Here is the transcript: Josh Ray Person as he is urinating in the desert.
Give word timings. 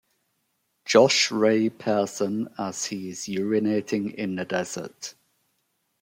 Josh 0.83 1.29
Ray 1.29 1.69
Person 1.69 2.49
as 2.57 2.85
he 2.85 3.09
is 3.09 3.25
urinating 3.27 4.15
in 4.15 4.35
the 4.35 4.45
desert. 4.45 5.13